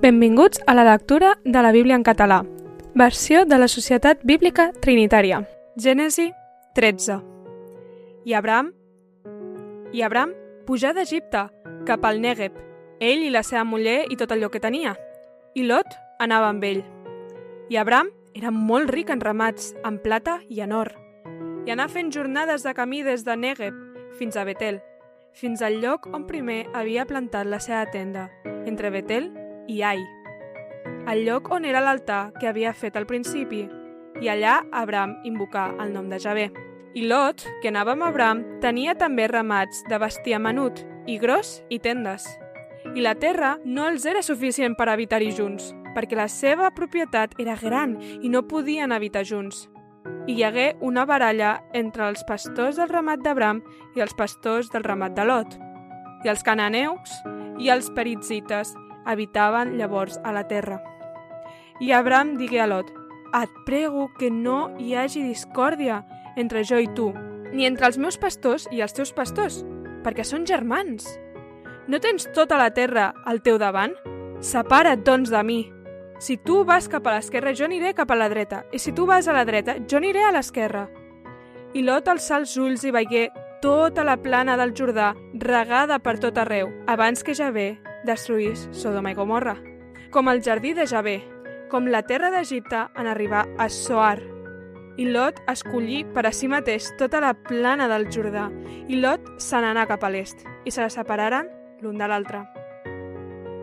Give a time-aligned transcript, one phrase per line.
[0.00, 2.44] Benvinguts a la lectura de la Bíblia en català,
[2.94, 5.38] versió de la Societat Bíblica Trinitària.
[5.76, 6.26] Gènesi
[6.74, 7.16] 13.
[8.28, 8.74] I Abraham,
[9.96, 10.34] i Abraham
[10.66, 11.46] pujà d'Egipte
[11.88, 12.52] cap al Negev,
[13.00, 14.92] ell i la seva muller i tot allò que tenia.
[15.56, 16.82] I Lot anava amb ell.
[17.72, 20.92] I Abraham era molt ric en ramats, en plata i en or.
[21.64, 23.72] I anà fent jornades de camí des de Negev
[24.20, 24.82] fins a Betel,
[25.32, 28.28] fins al lloc on primer havia plantat la seva tenda,
[28.68, 30.04] entre Betel i Ai,
[31.06, 33.64] el lloc on era l'altar que havia fet al principi,
[34.22, 36.48] i allà Abraham invocà el nom de Javé.
[36.96, 41.78] I Lot, que anava amb Abraham, tenia també ramats de bestiar menut, i gros i
[41.78, 42.26] tendes.
[42.94, 47.58] I la terra no els era suficient per habitar-hi junts, perquè la seva propietat era
[47.60, 49.66] gran i no podien habitar junts.
[50.26, 53.62] I hi hagué una baralla entre els pastors del ramat d'Abraham
[53.94, 55.58] i els pastors del ramat de Lot.
[56.24, 57.12] I els cananeus
[57.62, 58.74] i els peritzites
[59.06, 60.82] habitaven llavors a la terra.
[61.80, 62.90] I Abraham digué a Lot,
[63.34, 66.02] et prego que no hi hagi discòrdia
[66.36, 67.12] entre jo i tu,
[67.52, 69.62] ni entre els meus pastors i els teus pastors,
[70.04, 71.06] perquè són germans.
[71.86, 73.94] No tens tota la terra al teu davant?
[74.40, 75.60] Separa't, doncs, de mi.
[76.18, 79.06] Si tu vas cap a l'esquerra, jo aniré cap a la dreta, i si tu
[79.06, 80.86] vas a la dreta, jo aniré a l'esquerra.
[81.76, 83.28] I Lot alçà els ulls i veigué
[83.60, 87.76] tota la plana del Jordà regada per tot arreu, abans que Javé
[88.06, 89.56] destruís Sodoma i Gomorra.
[90.14, 91.18] Com el jardí de Javé,
[91.68, 94.22] com la terra d'Egipte en arribar a Soar.
[94.96, 98.46] I Lot escollí per a si mateix tota la plana del Jordà,
[98.88, 101.50] i Lot se n'anà cap a l'est, i se la separaren
[101.82, 102.44] l'un de l'altre.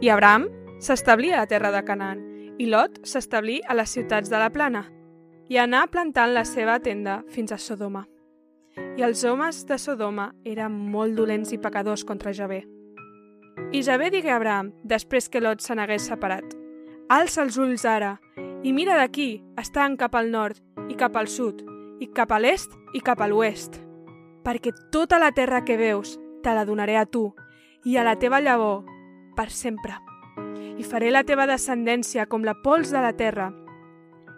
[0.00, 0.46] I Abraham
[0.80, 2.22] s'establí a la terra de Canaan,
[2.58, 4.86] i Lot s'establí a les ciutats de la plana,
[5.48, 8.06] i anà plantant la seva tenda fins a Sodoma.
[8.96, 12.64] I els homes de Sodoma eren molt dolents i pecadors contra Javé.
[13.72, 16.56] I Javé digué a Abraham, després que Lot se n'hagués separat,
[17.08, 18.18] Alça els ulls ara,
[18.60, 20.58] i mira d'aquí, estan cap al nord,
[20.92, 21.62] i cap al sud,
[22.04, 23.78] i cap a l'est i cap a l'oest.
[24.44, 27.30] Perquè tota la terra que veus te la donaré a tu,
[27.88, 28.84] i a la teva llavor,
[29.36, 29.96] per sempre.
[30.76, 33.54] I faré la teva descendència com la pols de la terra,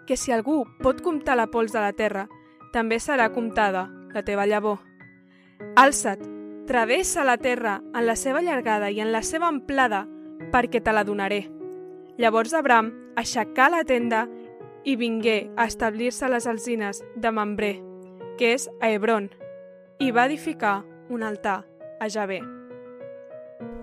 [0.07, 2.29] que si algú pot comptar la pols de la terra,
[2.71, 4.79] també serà comptada la teva llavor.
[5.75, 6.23] Alça't,
[6.71, 10.05] travessa la terra en la seva llargada i en la seva amplada,
[10.53, 11.41] perquè te la donaré.
[12.15, 14.21] Llavors Abram aixecà la tenda
[14.87, 17.73] i vingué a establir-se a les alzines de Mambré,
[18.39, 19.27] que és a Hebron,
[19.99, 21.65] i va edificar un altar
[21.99, 22.39] a Javé.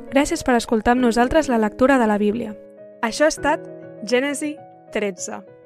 [0.09, 2.57] Gràcies per escoltar amb nosaltres la lectura de la Bíblia.
[3.05, 3.69] Això ha estat
[4.01, 4.55] Gènesi
[4.97, 5.58] 13.